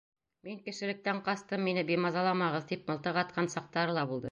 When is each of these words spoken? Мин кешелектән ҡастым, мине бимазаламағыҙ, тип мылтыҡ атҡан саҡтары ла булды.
Мин 0.47 0.61
кешелектән 0.67 1.19
ҡастым, 1.27 1.63
мине 1.67 1.85
бимазаламағыҙ, 1.91 2.65
тип 2.73 2.91
мылтыҡ 2.93 3.23
атҡан 3.25 3.55
саҡтары 3.59 3.99
ла 4.01 4.09
булды. 4.13 4.19